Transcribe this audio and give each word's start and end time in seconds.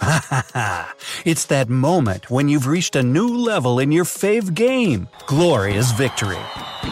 Ha 0.00 0.26
ha 0.28 0.46
ha! 0.54 0.94
It's 1.24 1.44
that 1.46 1.68
moment 1.68 2.30
when 2.30 2.48
you've 2.48 2.66
reached 2.66 2.96
a 2.96 3.02
new 3.02 3.28
level 3.28 3.78
in 3.78 3.92
your 3.92 4.04
fave 4.04 4.54
game 4.54 5.08
glorious 5.26 5.92
victory. 5.92 6.38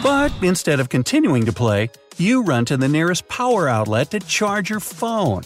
But 0.03 0.33
instead 0.43 0.79
of 0.79 0.91
continuing 0.91 1.47
to 1.47 1.53
play, 1.53 1.91
you 2.19 2.43
run 2.43 2.65
to 2.67 2.77
the 2.77 2.89
nearest 2.89 3.27
power 3.29 3.69
outlet 3.69 4.11
to 4.11 4.21
charge 4.21 4.69
your 4.71 4.81
phone. 4.81 5.43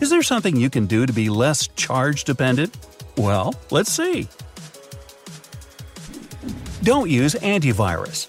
Is 0.00 0.10
there 0.10 0.22
something 0.22 0.56
you 0.56 0.68
can 0.68 0.86
do 0.86 1.06
to 1.06 1.12
be 1.12 1.30
less 1.30 1.68
charge 1.68 2.24
dependent? 2.24 2.76
Well, 3.16 3.54
let's 3.70 3.92
see. 3.92 4.28
Don't 6.82 7.08
use 7.08 7.34
antivirus. 7.36 8.28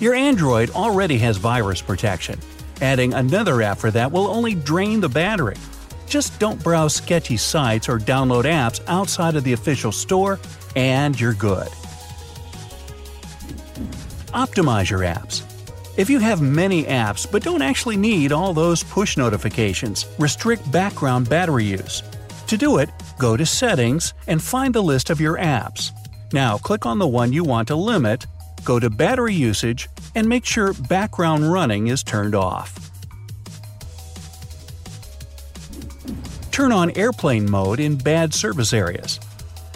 Your 0.00 0.14
Android 0.14 0.70
already 0.70 1.18
has 1.18 1.38
virus 1.38 1.82
protection. 1.82 2.38
Adding 2.80 3.14
another 3.14 3.62
app 3.62 3.78
for 3.78 3.90
that 3.90 4.12
will 4.12 4.28
only 4.28 4.54
drain 4.54 5.00
the 5.00 5.08
battery. 5.08 5.56
Just 6.08 6.38
don't 6.38 6.62
browse 6.62 6.94
sketchy 6.94 7.36
sites 7.36 7.88
or 7.88 7.98
download 7.98 8.44
apps 8.44 8.80
outside 8.86 9.36
of 9.36 9.44
the 9.44 9.52
official 9.52 9.92
store, 9.92 10.40
and 10.74 11.18
you're 11.20 11.34
good. 11.34 11.68
Optimize 14.32 14.90
your 14.90 15.00
apps. 15.00 15.42
If 15.98 16.08
you 16.08 16.20
have 16.20 16.40
many 16.40 16.84
apps 16.84 17.30
but 17.30 17.42
don't 17.42 17.62
actually 17.62 17.96
need 17.96 18.30
all 18.30 18.54
those 18.54 18.84
push 18.84 19.16
notifications, 19.16 20.06
restrict 20.18 20.70
background 20.70 21.28
battery 21.28 21.64
use. 21.64 22.02
To 22.46 22.56
do 22.56 22.78
it, 22.78 22.88
go 23.18 23.36
to 23.36 23.44
Settings 23.44 24.14
and 24.26 24.42
find 24.42 24.74
the 24.74 24.82
list 24.82 25.10
of 25.10 25.20
your 25.20 25.36
apps. 25.38 25.90
Now 26.32 26.56
click 26.56 26.86
on 26.86 26.98
the 26.98 27.06
one 27.06 27.32
you 27.32 27.42
want 27.42 27.68
to 27.68 27.76
limit, 27.76 28.26
go 28.64 28.78
to 28.78 28.88
Battery 28.88 29.34
Usage, 29.34 29.88
and 30.14 30.28
make 30.28 30.44
sure 30.44 30.72
Background 30.72 31.52
Running 31.52 31.88
is 31.88 32.02
turned 32.02 32.34
off. 32.34 32.87
Turn 36.58 36.72
on 36.72 36.90
airplane 36.98 37.48
mode 37.48 37.78
in 37.78 37.94
bad 37.94 38.34
service 38.34 38.72
areas. 38.72 39.20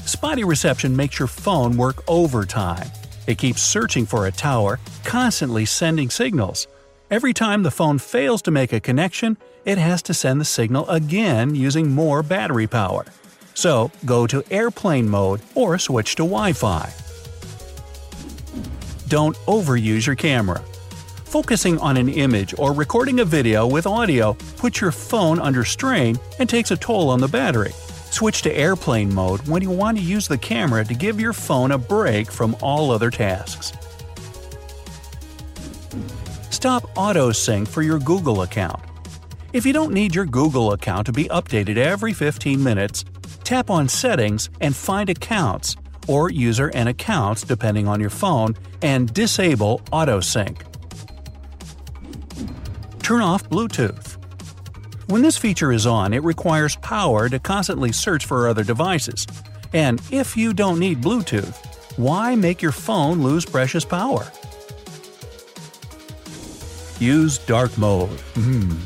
Spotty 0.04 0.42
reception 0.42 0.96
makes 0.96 1.16
your 1.16 1.28
phone 1.28 1.76
work 1.76 2.02
overtime. 2.08 2.90
It 3.28 3.38
keeps 3.38 3.62
searching 3.62 4.04
for 4.04 4.26
a 4.26 4.32
tower, 4.32 4.80
constantly 5.04 5.64
sending 5.64 6.10
signals. 6.10 6.66
Every 7.08 7.32
time 7.32 7.62
the 7.62 7.70
phone 7.70 8.00
fails 8.00 8.42
to 8.42 8.50
make 8.50 8.72
a 8.72 8.80
connection, 8.80 9.38
it 9.64 9.78
has 9.78 10.02
to 10.02 10.12
send 10.12 10.40
the 10.40 10.44
signal 10.44 10.90
again 10.90 11.54
using 11.54 11.88
more 11.88 12.20
battery 12.20 12.66
power. 12.66 13.06
So, 13.54 13.92
go 14.04 14.26
to 14.26 14.42
airplane 14.50 15.08
mode 15.08 15.40
or 15.54 15.78
switch 15.78 16.16
to 16.16 16.24
Wi 16.24 16.52
Fi. 16.52 16.92
Don't 19.06 19.36
overuse 19.46 20.04
your 20.04 20.16
camera. 20.16 20.60
Focusing 21.32 21.78
on 21.78 21.96
an 21.96 22.10
image 22.10 22.54
or 22.58 22.74
recording 22.74 23.20
a 23.20 23.24
video 23.24 23.66
with 23.66 23.86
audio 23.86 24.34
puts 24.58 24.82
your 24.82 24.92
phone 24.92 25.38
under 25.38 25.64
strain 25.64 26.20
and 26.38 26.46
takes 26.46 26.70
a 26.70 26.76
toll 26.76 27.08
on 27.08 27.20
the 27.20 27.26
battery. 27.26 27.72
Switch 28.10 28.42
to 28.42 28.54
airplane 28.54 29.14
mode 29.14 29.40
when 29.48 29.62
you 29.62 29.70
want 29.70 29.96
to 29.96 30.04
use 30.04 30.28
the 30.28 30.36
camera 30.36 30.84
to 30.84 30.92
give 30.92 31.18
your 31.18 31.32
phone 31.32 31.70
a 31.70 31.78
break 31.78 32.30
from 32.30 32.54
all 32.60 32.90
other 32.90 33.08
tasks. 33.10 33.72
Stop 36.50 36.84
auto 36.98 37.32
sync 37.32 37.66
for 37.66 37.80
your 37.80 37.98
Google 37.98 38.42
account. 38.42 38.82
If 39.54 39.64
you 39.64 39.72
don't 39.72 39.94
need 39.94 40.14
your 40.14 40.26
Google 40.26 40.72
account 40.72 41.06
to 41.06 41.12
be 41.12 41.24
updated 41.30 41.78
every 41.78 42.12
15 42.12 42.62
minutes, 42.62 43.06
tap 43.42 43.70
on 43.70 43.88
Settings 43.88 44.50
and 44.60 44.76
find 44.76 45.08
Accounts 45.08 45.76
or 46.08 46.30
User 46.30 46.70
and 46.74 46.90
Accounts 46.90 47.42
depending 47.42 47.88
on 47.88 48.00
your 48.00 48.10
phone 48.10 48.54
and 48.82 49.10
disable 49.14 49.80
auto 49.92 50.20
sync. 50.20 50.62
Turn 53.12 53.20
off 53.20 53.46
Bluetooth. 53.50 54.16
When 55.10 55.20
this 55.20 55.36
feature 55.36 55.70
is 55.70 55.86
on, 55.86 56.14
it 56.14 56.22
requires 56.22 56.76
power 56.76 57.28
to 57.28 57.38
constantly 57.38 57.92
search 57.92 58.24
for 58.24 58.48
other 58.48 58.64
devices. 58.64 59.26
And 59.74 60.00
if 60.10 60.34
you 60.34 60.54
don't 60.54 60.78
need 60.78 61.02
Bluetooth, 61.02 61.54
why 61.98 62.34
make 62.34 62.62
your 62.62 62.72
phone 62.72 63.22
lose 63.22 63.44
precious 63.44 63.84
power? 63.84 64.24
Use 67.00 67.36
dark 67.36 67.76
mode. 67.76 68.18
Hmm. 68.32 68.78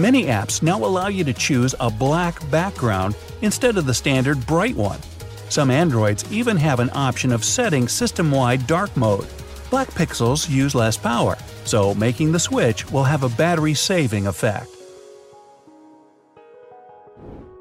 Many 0.00 0.26
apps 0.26 0.62
now 0.62 0.78
allow 0.84 1.08
you 1.08 1.24
to 1.24 1.32
choose 1.32 1.74
a 1.80 1.90
black 1.90 2.48
background 2.52 3.16
instead 3.42 3.76
of 3.76 3.86
the 3.86 3.94
standard 3.94 4.46
bright 4.46 4.76
one. 4.76 5.00
Some 5.48 5.72
Androids 5.72 6.24
even 6.30 6.56
have 6.58 6.78
an 6.78 6.90
option 6.92 7.32
of 7.32 7.44
setting 7.44 7.88
system 7.88 8.30
wide 8.30 8.68
dark 8.68 8.96
mode. 8.96 9.26
Black 9.74 9.90
pixels 9.90 10.48
use 10.48 10.72
less 10.72 10.96
power, 10.96 11.36
so 11.64 11.96
making 11.96 12.30
the 12.30 12.38
switch 12.38 12.88
will 12.92 13.02
have 13.02 13.24
a 13.24 13.28
battery 13.28 13.74
saving 13.74 14.28
effect. 14.28 14.68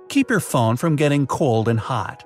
Keep 0.09 0.29
your 0.29 0.40
phone 0.40 0.78
from 0.78 0.96
getting 0.96 1.25
cold 1.25 1.68
and 1.68 1.79
hot. 1.79 2.23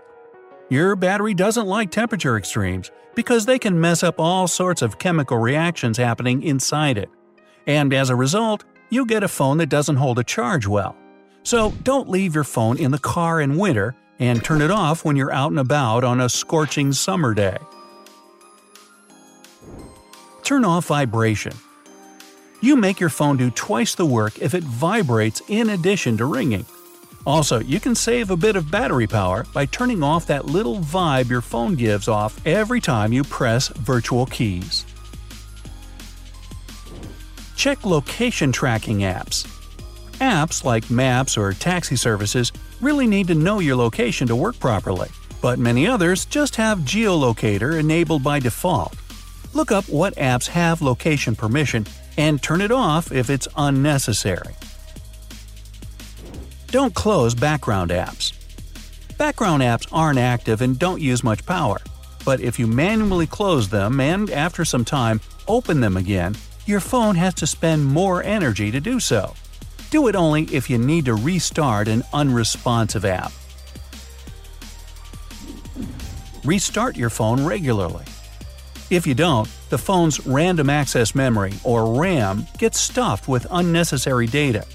Your 0.69 0.97
battery 0.97 1.33
doesn't 1.33 1.67
like 1.67 1.89
temperature 1.89 2.35
extremes 2.35 2.91
because 3.15 3.45
they 3.45 3.57
can 3.57 3.79
mess 3.79 4.03
up 4.03 4.19
all 4.19 4.45
sorts 4.49 4.81
of 4.81 4.99
chemical 4.99 5.37
reactions 5.37 5.97
happening 5.97 6.43
inside 6.43 6.97
it. 6.97 7.09
And 7.65 7.93
as 7.93 8.09
a 8.09 8.15
result, 8.17 8.65
you'll 8.89 9.05
get 9.05 9.23
a 9.23 9.29
phone 9.29 9.55
that 9.59 9.69
doesn't 9.69 9.95
hold 9.95 10.19
a 10.19 10.23
charge 10.25 10.67
well. 10.67 10.97
So 11.43 11.71
don't 11.83 12.09
leave 12.09 12.35
your 12.35 12.43
phone 12.43 12.77
in 12.77 12.91
the 12.91 12.99
car 12.99 13.39
in 13.39 13.55
winter 13.55 13.95
and 14.19 14.43
turn 14.43 14.61
it 14.61 14.69
off 14.69 15.05
when 15.05 15.15
you're 15.15 15.31
out 15.31 15.51
and 15.51 15.59
about 15.61 16.03
on 16.03 16.19
a 16.19 16.27
scorching 16.27 16.91
summer 16.91 17.33
day. 17.33 17.57
Turn 20.47 20.63
off 20.63 20.85
vibration. 20.85 21.51
You 22.61 22.77
make 22.77 23.01
your 23.01 23.09
phone 23.09 23.35
do 23.35 23.51
twice 23.51 23.95
the 23.95 24.05
work 24.05 24.39
if 24.39 24.53
it 24.53 24.63
vibrates 24.63 25.41
in 25.49 25.71
addition 25.71 26.15
to 26.15 26.25
ringing. 26.25 26.65
Also, 27.25 27.59
you 27.59 27.81
can 27.81 27.93
save 27.93 28.31
a 28.31 28.37
bit 28.37 28.55
of 28.55 28.71
battery 28.71 29.07
power 29.07 29.45
by 29.53 29.65
turning 29.65 30.01
off 30.01 30.25
that 30.27 30.45
little 30.45 30.79
vibe 30.79 31.29
your 31.29 31.41
phone 31.41 31.75
gives 31.75 32.07
off 32.07 32.39
every 32.47 32.79
time 32.79 33.11
you 33.11 33.25
press 33.25 33.67
virtual 33.67 34.25
keys. 34.25 34.85
Check 37.57 37.85
location 37.85 38.53
tracking 38.53 38.99
apps. 38.99 39.45
Apps 40.21 40.63
like 40.63 40.89
maps 40.89 41.35
or 41.35 41.51
taxi 41.51 41.97
services 41.97 42.53
really 42.79 43.05
need 43.05 43.27
to 43.27 43.35
know 43.35 43.59
your 43.59 43.75
location 43.75 44.25
to 44.29 44.35
work 44.37 44.57
properly, 44.61 45.09
but 45.41 45.59
many 45.59 45.85
others 45.85 46.23
just 46.23 46.55
have 46.55 46.79
geolocator 46.91 47.77
enabled 47.77 48.23
by 48.23 48.39
default. 48.39 48.95
Look 49.57 49.72
up 49.72 49.90
what 49.90 50.16
apps 50.18 50.50
have 50.50 50.84
location 50.84 51.35
permission 51.35 51.88
and 52.16 52.40
turn 52.40 52.62
it 52.62 52.72
off 52.72 53.12
if 53.12 53.28
it's 53.31 53.47
unnecessary. 53.57 54.53
Don't 56.68 56.94
close 56.94 57.33
background 57.33 57.89
apps. 57.89 58.33
Background 59.18 59.63
apps 59.63 59.88
aren't 59.92 60.19
active 60.19 60.62
and 60.62 60.77
don't 60.77 61.01
use 61.01 61.24
much 61.24 61.44
power, 61.48 61.80
but 62.24 62.39
if 62.39 62.59
you 62.59 62.68
manually 62.68 63.25
close 63.25 63.68
them 63.68 64.00
and 64.00 64.30
after 64.30 64.63
some 64.63 64.86
time 64.86 65.21
open 65.48 65.80
them 65.80 65.98
again, 65.98 66.36
your 66.68 66.80
phone 66.80 67.15
has 67.15 67.33
to 67.33 67.48
spend 67.48 67.83
more 67.83 68.21
energy 68.21 68.69
to 68.69 68.80
do 68.80 69.00
so. 69.00 69.33
Do 69.89 70.07
it 70.07 70.15
only 70.15 70.44
if 70.53 70.69
you 70.69 70.77
need 70.77 71.06
to 71.06 71.15
restart 71.15 71.88
an 71.88 72.03
unresponsive 72.13 73.06
app. 73.06 73.31
Restart 76.44 76.95
your 76.95 77.10
phone 77.10 77.44
regularly. 77.44 78.06
If 78.89 79.06
you 79.06 79.13
don't, 79.13 79.50
the 79.69 79.78
phone's 79.78 80.25
random 80.25 80.69
access 80.69 81.13
memory, 81.13 81.54
or 81.66 82.00
RAM, 82.00 82.48
gets 82.57 82.80
stuffed 82.80 83.28
with 83.28 83.45
unnecessary 83.51 84.28
data. 84.28 84.66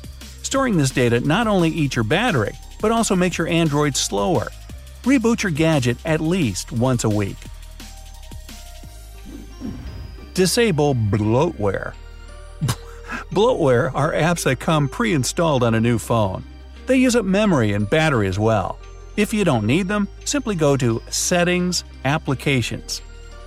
Storing 0.42 0.76
this 0.76 0.90
data 0.90 1.20
not 1.20 1.46
only 1.46 1.70
eats 1.70 1.96
your 1.96 2.04
battery, 2.04 2.52
but 2.82 2.92
also 2.92 3.16
makes 3.16 3.38
your 3.38 3.48
Android 3.48 3.96
slower. 3.96 4.48
Reboot 5.04 5.42
your 5.42 5.52
gadget 5.52 5.96
at 6.04 6.20
least 6.20 6.72
once 6.72 7.04
a 7.04 7.08
week. 7.08 7.38
Disable 10.34 10.94
bloatware. 10.94 11.94
Bloatware 13.32 13.94
are 13.94 14.12
apps 14.12 14.44
that 14.44 14.60
come 14.60 14.88
pre 14.88 15.14
installed 15.14 15.62
on 15.62 15.74
a 15.74 15.80
new 15.80 15.98
phone. 15.98 16.44
They 16.86 16.96
use 16.96 17.16
up 17.16 17.24
memory 17.24 17.72
and 17.72 17.88
battery 17.88 18.28
as 18.28 18.38
well. 18.38 18.78
If 19.16 19.32
you 19.32 19.44
don't 19.44 19.66
need 19.66 19.88
them, 19.88 20.08
simply 20.24 20.54
go 20.54 20.76
to 20.76 21.02
Settings, 21.08 21.84
Applications. 22.04 23.00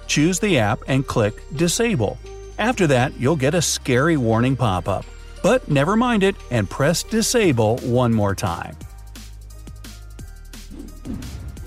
Choose 0.07 0.39
the 0.39 0.59
app 0.59 0.79
and 0.87 1.05
click 1.05 1.41
Disable. 1.55 2.17
After 2.57 2.87
that, 2.87 3.13
you'll 3.19 3.35
get 3.35 3.53
a 3.53 3.61
scary 3.61 4.17
warning 4.17 4.55
pop 4.55 4.87
up. 4.87 5.05
But 5.43 5.69
never 5.69 5.95
mind 5.95 6.23
it 6.23 6.35
and 6.51 6.69
press 6.69 7.03
Disable 7.03 7.77
one 7.77 8.13
more 8.13 8.33
time. 8.33 8.75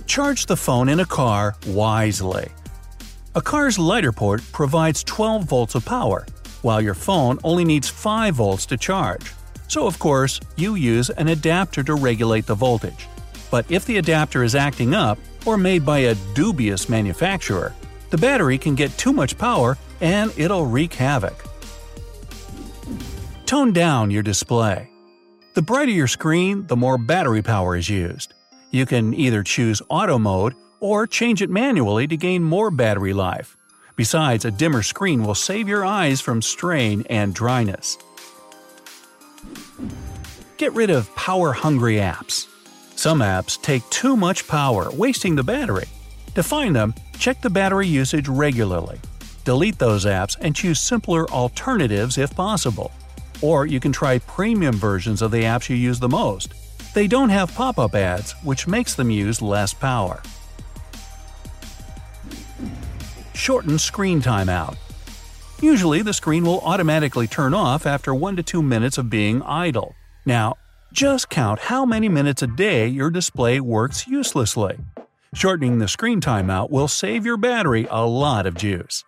Charge 0.07 0.47
the 0.47 0.57
phone 0.57 0.89
in 0.89 1.01
a 1.01 1.05
car 1.05 1.55
wisely. 1.67 2.49
A 3.35 3.41
car's 3.43 3.79
lighter 3.79 4.11
port 4.11 4.43
provides 4.53 5.05
12 5.05 5.45
volts 5.45 5.75
of 5.75 5.85
power, 5.85 6.27
while 6.63 6.81
your 6.81 6.95
phone 6.95 7.39
only 7.45 7.65
needs 7.65 7.89
5 7.89 8.35
volts 8.35 8.67
to 8.67 8.77
charge. 8.77 9.33
So, 9.69 9.87
of 9.87 9.99
course, 9.99 10.41
you 10.57 10.75
use 10.75 11.11
an 11.11 11.29
adapter 11.29 11.83
to 11.85 11.95
regulate 11.95 12.47
the 12.47 12.55
voltage. 12.55 13.07
But 13.51 13.71
if 13.71 13.85
the 13.85 13.99
adapter 13.99 14.43
is 14.43 14.55
acting 14.55 14.95
up, 14.95 15.19
or 15.47 15.57
made 15.57 15.85
by 15.85 15.99
a 15.99 16.17
dubious 16.35 16.89
manufacturer, 16.89 17.75
the 18.11 18.19
battery 18.19 18.59
can 18.59 18.75
get 18.75 18.97
too 18.99 19.13
much 19.13 19.39
power 19.39 19.77
and 20.01 20.33
it'll 20.37 20.67
wreak 20.67 20.95
havoc. 20.95 21.45
Tone 23.47 23.73
down 23.73 24.11
your 24.11 24.23
display. 24.23 24.91
The 25.55 25.63
brighter 25.63 25.91
your 25.91 26.07
screen, 26.07 26.67
the 26.67 26.77
more 26.77 26.99
battery 26.99 27.43
power 27.43 27.77
is 27.77 27.89
used. 27.89 28.35
You 28.71 28.87
can 28.87 29.15
either 29.15 29.43
choose 29.43 29.83
auto 29.89 30.19
mode 30.19 30.55
or 30.81 31.07
change 31.07 31.43
it 31.43 31.51
manually 31.51 32.07
to 32.07 32.17
gain 32.17 32.43
more 32.43 32.71
battery 32.71 33.13
life. 33.13 33.57
Besides, 33.97 34.45
a 34.45 34.51
dimmer 34.51 34.83
screen 34.83 35.25
will 35.25 35.35
save 35.35 35.67
your 35.67 35.85
eyes 35.85 36.21
from 36.21 36.43
strain 36.43 37.05
and 37.11 37.35
dryness. 37.35 37.99
Get 40.57 40.73
rid 40.75 40.91
of 40.91 41.13
power 41.17 41.53
hungry 41.53 41.97
apps. 41.97 42.47
Some 42.97 43.21
apps 43.21 43.61
take 43.61 43.89
too 43.91 44.17
much 44.17 44.47
power, 44.47 44.91
wasting 44.93 45.37
the 45.37 45.43
battery. 45.43 45.89
To 46.35 46.43
find 46.43 46.75
them, 46.75 46.95
check 47.19 47.41
the 47.41 47.51
battery 47.51 47.87
usage 47.87 48.29
regularly. 48.29 49.01
Delete 49.45 49.79
those 49.79 50.05
apps 50.05 50.37
and 50.41 50.55
choose 50.55 50.81
simpler 50.81 51.29
alternatives 51.31 52.19
if 52.19 52.35
possible. 52.35 52.93
Or 53.41 53.67
you 53.67 53.81
can 53.81 53.93
try 53.93 54.19
premium 54.19 54.77
versions 54.77 55.23
of 55.23 55.31
the 55.31 55.43
apps 55.43 55.69
you 55.69 55.77
use 55.77 56.01
the 56.01 56.09
most. 56.09 56.53
They 56.95 57.07
don't 57.07 57.31
have 57.31 57.55
pop 57.55 57.79
up 57.79 57.95
ads, 57.95 58.33
which 58.43 58.67
makes 58.67 58.95
them 58.95 59.11
use 59.11 59.41
less 59.41 59.73
power. 59.73 60.23
Shorten 63.35 63.79
screen 63.79 64.21
time 64.21 64.49
out. 64.49 64.77
Usually, 65.61 66.03
the 66.03 66.13
screen 66.13 66.45
will 66.45 66.61
automatically 66.61 67.27
turn 67.27 67.55
off 67.55 67.87
after 67.87 68.15
1 68.15 68.37
to 68.37 68.43
2 68.43 68.63
minutes 68.63 68.99
of 68.99 69.11
being 69.11 69.43
idle. 69.43 69.95
Now, 70.25 70.57
just 70.93 71.31
count 71.31 71.61
how 71.61 71.85
many 71.85 72.09
minutes 72.09 72.43
a 72.43 72.47
day 72.47 72.87
your 72.87 73.11
display 73.11 73.61
works 73.61 74.07
uselessly. 74.07 74.79
Shortening 75.35 75.79
the 75.79 75.89
screen 75.89 76.21
timeout 76.21 76.71
will 76.71 76.89
save 76.89 77.27
your 77.27 77.37
battery 77.37 77.87
a 77.91 78.05
lot 78.07 78.47
of 78.47 78.55
juice. 78.55 79.05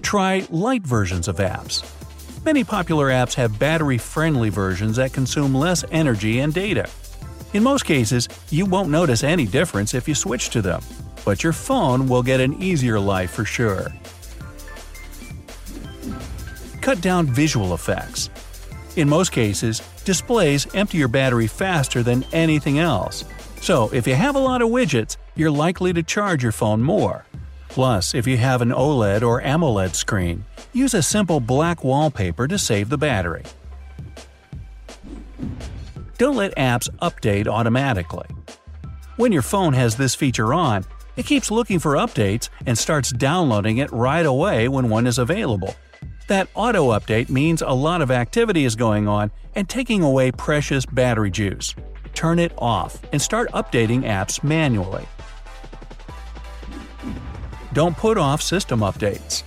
Try 0.00 0.46
light 0.50 0.82
versions 0.82 1.28
of 1.28 1.36
apps. 1.36 1.84
Many 2.44 2.64
popular 2.64 3.08
apps 3.08 3.34
have 3.34 3.58
battery 3.58 3.98
friendly 3.98 4.48
versions 4.48 4.96
that 4.96 5.12
consume 5.12 5.54
less 5.54 5.84
energy 5.90 6.40
and 6.40 6.54
data. 6.54 6.88
In 7.52 7.62
most 7.62 7.84
cases, 7.84 8.28
you 8.50 8.64
won't 8.64 8.88
notice 8.88 9.24
any 9.24 9.46
difference 9.46 9.92
if 9.92 10.08
you 10.08 10.14
switch 10.14 10.48
to 10.50 10.62
them, 10.62 10.82
but 11.24 11.44
your 11.44 11.52
phone 11.52 12.08
will 12.08 12.22
get 12.22 12.40
an 12.40 12.62
easier 12.62 12.98
life 12.98 13.30
for 13.30 13.44
sure. 13.44 13.88
Cut 16.80 17.00
down 17.02 17.26
visual 17.26 17.74
effects. 17.74 18.30
In 18.96 19.08
most 19.08 19.32
cases, 19.32 19.82
displays 20.04 20.66
empty 20.74 20.98
your 20.98 21.08
battery 21.08 21.46
faster 21.46 22.02
than 22.02 22.24
anything 22.32 22.78
else. 22.78 23.24
So, 23.64 23.88
if 23.94 24.06
you 24.06 24.14
have 24.14 24.36
a 24.36 24.40
lot 24.40 24.60
of 24.60 24.68
widgets, 24.68 25.16
you're 25.36 25.50
likely 25.50 25.94
to 25.94 26.02
charge 26.02 26.42
your 26.42 26.52
phone 26.52 26.82
more. 26.82 27.24
Plus, 27.70 28.14
if 28.14 28.26
you 28.26 28.36
have 28.36 28.60
an 28.60 28.68
OLED 28.68 29.22
or 29.22 29.40
AMOLED 29.40 29.94
screen, 29.94 30.44
use 30.74 30.92
a 30.92 31.02
simple 31.02 31.40
black 31.40 31.82
wallpaper 31.82 32.46
to 32.46 32.58
save 32.58 32.90
the 32.90 32.98
battery. 32.98 33.42
Don't 36.18 36.36
let 36.36 36.54
apps 36.56 36.90
update 37.00 37.46
automatically. 37.46 38.26
When 39.16 39.32
your 39.32 39.40
phone 39.40 39.72
has 39.72 39.96
this 39.96 40.14
feature 40.14 40.52
on, 40.52 40.84
it 41.16 41.24
keeps 41.24 41.50
looking 41.50 41.78
for 41.78 41.94
updates 41.94 42.50
and 42.66 42.76
starts 42.76 43.12
downloading 43.12 43.78
it 43.78 43.90
right 43.92 44.26
away 44.26 44.68
when 44.68 44.90
one 44.90 45.06
is 45.06 45.16
available. 45.16 45.74
That 46.28 46.48
auto 46.52 46.90
update 46.90 47.30
means 47.30 47.62
a 47.62 47.70
lot 47.70 48.02
of 48.02 48.10
activity 48.10 48.66
is 48.66 48.76
going 48.76 49.08
on 49.08 49.30
and 49.54 49.66
taking 49.70 50.02
away 50.02 50.32
precious 50.32 50.84
battery 50.84 51.30
juice. 51.30 51.74
Turn 52.14 52.38
it 52.38 52.52
off 52.56 53.00
and 53.12 53.20
start 53.20 53.50
updating 53.52 54.02
apps 54.02 54.42
manually. 54.42 55.06
Don't 57.72 57.96
put 57.96 58.16
off 58.16 58.40
system 58.40 58.80
updates. 58.80 59.42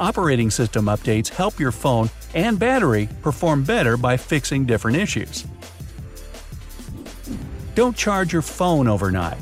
Operating 0.00 0.50
system 0.50 0.86
updates 0.86 1.28
help 1.28 1.58
your 1.58 1.72
phone 1.72 2.08
and 2.34 2.58
battery 2.58 3.08
perform 3.20 3.64
better 3.64 3.96
by 3.96 4.16
fixing 4.16 4.64
different 4.64 4.96
issues. 4.96 5.44
Don't 7.74 7.96
charge 7.96 8.32
your 8.32 8.42
phone 8.42 8.86
overnight. 8.86 9.38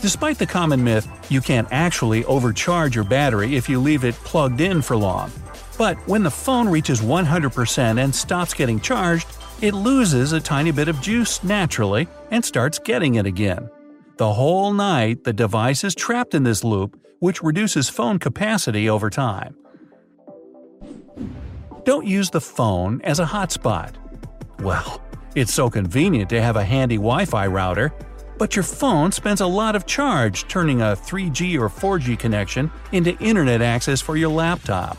Despite 0.00 0.38
the 0.38 0.46
common 0.46 0.82
myth 0.82 1.06
you 1.30 1.40
can't 1.40 1.68
actually 1.70 2.24
overcharge 2.24 2.94
your 2.94 3.04
battery 3.04 3.56
if 3.56 3.68
you 3.68 3.80
leave 3.80 4.04
it 4.04 4.14
plugged 4.16 4.60
in 4.60 4.82
for 4.82 4.96
long, 4.96 5.30
but 5.76 5.96
when 6.06 6.22
the 6.22 6.30
phone 6.30 6.68
reaches 6.68 7.00
100% 7.00 8.02
and 8.02 8.14
stops 8.14 8.54
getting 8.54 8.80
charged, 8.80 9.26
it 9.60 9.74
loses 9.74 10.32
a 10.32 10.40
tiny 10.40 10.70
bit 10.70 10.88
of 10.88 11.00
juice 11.00 11.42
naturally 11.44 12.08
and 12.30 12.44
starts 12.44 12.78
getting 12.78 13.14
it 13.14 13.26
again. 13.26 13.70
The 14.16 14.32
whole 14.32 14.72
night, 14.72 15.24
the 15.24 15.32
device 15.32 15.84
is 15.84 15.94
trapped 15.94 16.34
in 16.34 16.44
this 16.44 16.62
loop, 16.62 17.00
which 17.18 17.42
reduces 17.42 17.88
phone 17.88 18.18
capacity 18.18 18.88
over 18.88 19.10
time. 19.10 19.56
Don't 21.84 22.06
use 22.06 22.30
the 22.30 22.40
phone 22.40 23.00
as 23.02 23.18
a 23.20 23.24
hotspot. 23.24 23.94
Well, 24.60 25.02
it's 25.34 25.52
so 25.52 25.68
convenient 25.68 26.30
to 26.30 26.40
have 26.40 26.56
a 26.56 26.64
handy 26.64 26.96
Wi 26.96 27.24
Fi 27.24 27.46
router, 27.46 27.92
but 28.38 28.56
your 28.56 28.62
phone 28.62 29.12
spends 29.12 29.40
a 29.40 29.46
lot 29.46 29.76
of 29.76 29.86
charge 29.86 30.48
turning 30.48 30.80
a 30.80 30.96
3G 30.96 31.58
or 31.58 31.68
4G 31.68 32.18
connection 32.18 32.70
into 32.92 33.16
internet 33.18 33.62
access 33.62 34.00
for 34.00 34.16
your 34.16 34.30
laptop. 34.30 34.96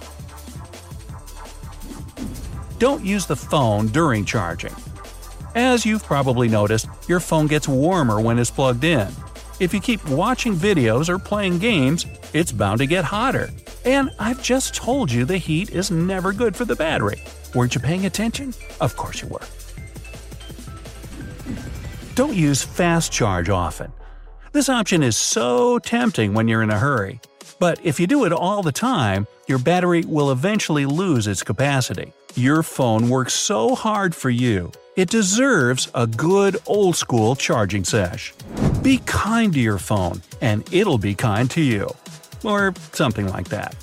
Don't 2.78 3.06
use 3.06 3.26
the 3.26 3.36
phone 3.36 3.88
during 3.88 4.26
charging. 4.26 4.76
As 5.56 5.86
you've 5.86 6.04
probably 6.04 6.50
noticed, 6.50 6.88
your 7.08 7.22
phone 7.22 7.48
gets 7.48 7.68
warmer 7.68 8.20
when 8.20 8.38
it's 8.38 8.52
plugged 8.52 8.84
in. 8.84 9.08
If 9.62 9.74
you 9.74 9.80
keep 9.80 10.06
watching 10.10 10.54
videos 10.54 11.08
or 11.08 11.18
playing 11.18 11.60
games, 11.60 12.06
it's 12.34 12.52
bound 12.52 12.80
to 12.80 12.86
get 12.86 13.06
hotter. 13.06 13.50
And 13.86 14.12
I've 14.20 14.44
just 14.44 14.76
told 14.76 15.10
you 15.10 15.24
the 15.24 15.38
heat 15.38 15.70
is 15.70 15.90
never 15.90 16.34
good 16.34 16.58
for 16.58 16.66
the 16.66 16.76
battery. 16.76 17.24
Weren't 17.54 17.74
you 17.74 17.80
paying 17.80 18.06
attention? 18.06 18.54
Of 18.82 18.98
course 18.98 19.22
you 19.22 19.30
were. 19.30 19.40
Don't 22.16 22.36
use 22.36 22.62
fast 22.62 23.14
charge 23.14 23.50
often. 23.50 23.94
This 24.52 24.68
option 24.68 25.04
is 25.04 25.16
so 25.16 25.80
tempting 25.80 26.34
when 26.34 26.50
you're 26.50 26.64
in 26.64 26.72
a 26.72 26.80
hurry. 26.80 27.22
But 27.60 27.80
if 27.86 28.02
you 28.02 28.08
do 28.08 28.26
it 28.26 28.34
all 28.34 28.62
the 28.62 28.74
time, 28.74 29.28
your 29.48 29.60
battery 29.60 30.02
will 30.02 30.32
eventually 30.32 30.86
lose 30.86 31.28
its 31.28 31.44
capacity. 31.44 32.12
Your 32.38 32.64
phone 32.64 33.08
works 33.08 33.34
so 33.34 33.76
hard 33.76 34.14
for 34.14 34.30
you. 34.30 34.74
It 34.98 35.10
deserves 35.10 35.90
a 35.96 36.06
good 36.06 36.58
old 36.66 36.98
school 36.98 37.34
charging 37.34 37.86
sesh. 37.86 38.34
Be 38.82 38.98
kind 39.06 39.54
to 39.54 39.60
your 39.62 39.78
phone, 39.78 40.22
and 40.42 40.68
it'll 40.74 40.98
be 40.98 41.16
kind 41.16 41.50
to 41.52 41.62
you. 41.62 41.90
Or 42.44 42.74
something 42.92 43.30
like 43.30 43.48
that. 43.50 43.78